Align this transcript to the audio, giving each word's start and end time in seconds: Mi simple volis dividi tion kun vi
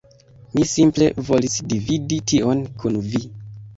Mi 0.53 0.63
simple 0.69 1.09
volis 1.29 1.57
dividi 1.73 2.21
tion 2.33 2.65
kun 2.85 2.99
vi 3.13 3.23